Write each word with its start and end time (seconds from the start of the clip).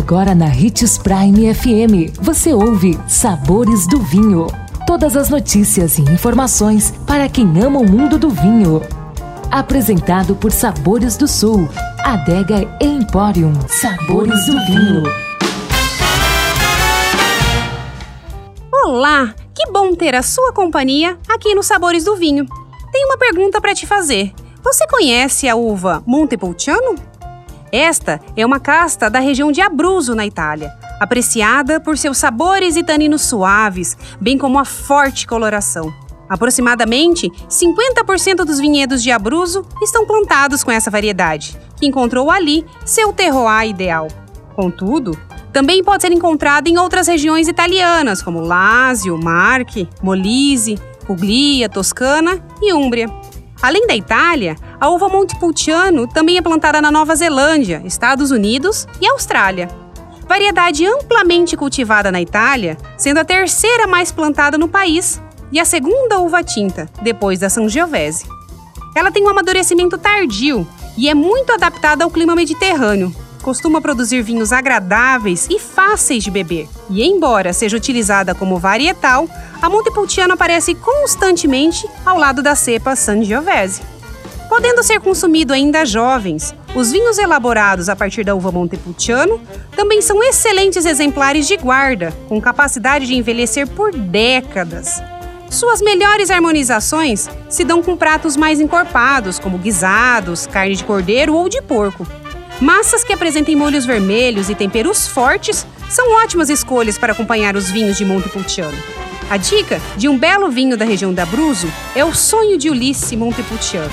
Agora 0.00 0.34
na 0.34 0.46
Ritz 0.46 0.96
Prime 0.96 1.54
FM, 1.54 2.18
você 2.22 2.54
ouve 2.54 2.98
Sabores 3.06 3.86
do 3.86 4.00
Vinho. 4.00 4.46
Todas 4.86 5.14
as 5.14 5.28
notícias 5.28 5.98
e 5.98 6.02
informações 6.02 6.90
para 7.06 7.28
quem 7.28 7.46
ama 7.62 7.80
o 7.80 7.88
mundo 7.88 8.18
do 8.18 8.30
vinho. 8.30 8.80
Apresentado 9.50 10.34
por 10.34 10.52
Sabores 10.52 11.18
do 11.18 11.28
Sul, 11.28 11.68
Adega 12.02 12.66
Emporium. 12.80 13.52
Sabores 13.68 14.46
do 14.46 14.52
Vinho. 14.64 15.02
Olá, 18.72 19.34
que 19.54 19.70
bom 19.70 19.94
ter 19.94 20.14
a 20.14 20.22
sua 20.22 20.50
companhia 20.54 21.18
aqui 21.28 21.54
no 21.54 21.62
Sabores 21.62 22.04
do 22.04 22.16
Vinho. 22.16 22.46
Tenho 22.90 23.06
uma 23.06 23.18
pergunta 23.18 23.60
para 23.60 23.74
te 23.74 23.86
fazer. 23.86 24.32
Você 24.64 24.86
conhece 24.88 25.46
a 25.46 25.54
uva 25.54 26.02
Montepulciano? 26.06 27.09
Esta 27.72 28.20
é 28.36 28.44
uma 28.44 28.58
casta 28.58 29.08
da 29.08 29.20
região 29.20 29.52
de 29.52 29.60
Abruzzo, 29.60 30.14
na 30.14 30.26
Itália, 30.26 30.72
apreciada 30.98 31.78
por 31.78 31.96
seus 31.96 32.18
sabores 32.18 32.76
e 32.76 32.82
taninos 32.82 33.22
suaves, 33.22 33.96
bem 34.20 34.36
como 34.36 34.58
a 34.58 34.64
forte 34.64 35.26
coloração. 35.26 35.92
Aproximadamente 36.28 37.30
50% 37.48 38.44
dos 38.44 38.58
vinhedos 38.58 39.02
de 39.02 39.10
Abruzzo 39.10 39.64
estão 39.82 40.06
plantados 40.06 40.62
com 40.62 40.70
essa 40.70 40.90
variedade, 40.90 41.56
que 41.76 41.86
encontrou 41.86 42.30
ali 42.30 42.64
seu 42.84 43.12
terroir 43.12 43.68
ideal. 43.68 44.08
Contudo, 44.54 45.18
também 45.52 45.82
pode 45.82 46.02
ser 46.02 46.12
encontrada 46.12 46.68
em 46.68 46.78
outras 46.78 47.08
regiões 47.08 47.48
italianas, 47.48 48.22
como 48.22 48.40
Lazio, 48.40 49.18
Marche, 49.18 49.88
Molise, 50.02 50.78
Puglia, 51.06 51.68
Toscana 51.68 52.40
e 52.62 52.72
Úmbria. 52.72 53.10
Além 53.62 53.86
da 53.86 53.94
Itália, 53.94 54.56
a 54.80 54.88
uva 54.88 55.08
Montepulciano 55.08 56.06
também 56.06 56.38
é 56.38 56.42
plantada 56.42 56.80
na 56.80 56.90
Nova 56.90 57.14
Zelândia, 57.14 57.82
Estados 57.84 58.30
Unidos 58.30 58.88
e 59.00 59.06
Austrália. 59.06 59.68
Variedade 60.26 60.86
amplamente 60.86 61.56
cultivada 61.56 62.10
na 62.10 62.22
Itália, 62.22 62.78
sendo 62.96 63.18
a 63.18 63.24
terceira 63.24 63.86
mais 63.86 64.10
plantada 64.10 64.56
no 64.56 64.68
país 64.68 65.20
e 65.52 65.60
a 65.60 65.64
segunda 65.64 66.18
uva 66.18 66.42
tinta, 66.42 66.88
depois 67.02 67.38
da 67.38 67.50
Sangiovese. 67.50 68.24
Ela 68.96 69.12
tem 69.12 69.24
um 69.24 69.28
amadurecimento 69.28 69.98
tardio 69.98 70.66
e 70.96 71.08
é 71.08 71.14
muito 71.14 71.52
adaptada 71.52 72.02
ao 72.02 72.10
clima 72.10 72.34
mediterrâneo, 72.34 73.14
costuma 73.40 73.80
produzir 73.80 74.22
vinhos 74.22 74.52
agradáveis 74.52 75.46
e 75.50 75.58
fáceis 75.58 76.22
de 76.22 76.30
beber. 76.30 76.68
E 76.88 77.02
embora 77.02 77.52
seja 77.52 77.76
utilizada 77.76 78.34
como 78.34 78.58
varietal, 78.58 79.28
a 79.60 79.68
Montepulciano 79.68 80.34
aparece 80.34 80.74
constantemente 80.74 81.88
ao 82.04 82.18
lado 82.18 82.42
da 82.42 82.54
cepa 82.54 82.94
Sangiovese. 82.94 83.82
Podendo 84.48 84.82
ser 84.82 85.00
consumido 85.00 85.52
ainda 85.52 85.84
jovens, 85.84 86.52
os 86.74 86.90
vinhos 86.90 87.18
elaborados 87.18 87.88
a 87.88 87.94
partir 87.94 88.24
da 88.24 88.34
uva 88.34 88.50
Montepulciano 88.50 89.40
também 89.76 90.02
são 90.02 90.22
excelentes 90.24 90.84
exemplares 90.84 91.46
de 91.46 91.56
guarda, 91.56 92.12
com 92.28 92.40
capacidade 92.40 93.06
de 93.06 93.14
envelhecer 93.14 93.68
por 93.68 93.92
décadas. 93.92 95.00
Suas 95.48 95.80
melhores 95.80 96.30
harmonizações 96.30 97.28
se 97.48 97.64
dão 97.64 97.82
com 97.82 97.96
pratos 97.96 98.36
mais 98.36 98.60
encorpados, 98.60 99.38
como 99.38 99.58
guisados, 99.58 100.46
carne 100.46 100.76
de 100.76 100.84
cordeiro 100.84 101.34
ou 101.34 101.48
de 101.48 101.60
porco, 101.60 102.06
Massas 102.60 103.02
que 103.02 103.12
apresentem 103.12 103.56
molhos 103.56 103.86
vermelhos 103.86 104.50
e 104.50 104.54
temperos 104.54 105.08
fortes 105.08 105.66
são 105.88 106.12
ótimas 106.22 106.50
escolhas 106.50 106.98
para 106.98 107.14
acompanhar 107.14 107.56
os 107.56 107.70
vinhos 107.70 107.96
de 107.96 108.04
Montepulciano. 108.04 108.76
A 109.30 109.38
dica 109.38 109.80
de 109.96 110.08
um 110.08 110.18
belo 110.18 110.50
vinho 110.50 110.76
da 110.76 110.84
região 110.84 111.14
da 111.14 111.22
Abruzzo 111.22 111.72
é 111.96 112.04
o 112.04 112.14
sonho 112.14 112.58
de 112.58 112.68
Ulisse 112.68 113.16
Montepulciano. 113.16 113.90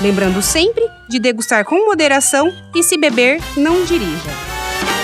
Lembrando 0.00 0.40
sempre 0.42 0.84
de 1.08 1.18
degustar 1.18 1.64
com 1.64 1.86
moderação 1.86 2.52
e 2.74 2.84
se 2.84 2.96
beber, 2.96 3.40
não 3.56 3.84
dirija. 3.84 4.53